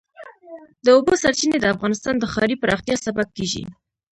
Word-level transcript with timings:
د 0.85 0.87
اوبو 0.95 1.13
سرچینې 1.21 1.57
د 1.59 1.65
افغانستان 1.73 2.15
د 2.19 2.23
ښاري 2.33 2.55
پراختیا 2.63 2.95
سبب 3.05 3.27
کېږي. 3.37 3.63